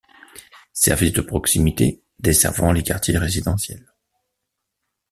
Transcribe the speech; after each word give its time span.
Service 0.73 1.13
de 1.13 1.21
proximité 1.21 2.01
desservant 2.17 2.71
les 2.71 2.81
quartiers 2.81 3.19
résidentiels. 3.19 3.93